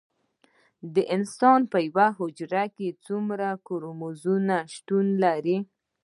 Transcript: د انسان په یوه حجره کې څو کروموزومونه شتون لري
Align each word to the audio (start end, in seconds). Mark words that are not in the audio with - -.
د 0.93 0.95
انسان 1.15 1.59
په 1.71 1.77
یوه 1.87 2.07
حجره 2.17 2.63
کې 2.75 2.87
څو 3.05 3.17
کروموزومونه 3.67 4.57
شتون 4.73 5.05
لري 5.23 5.57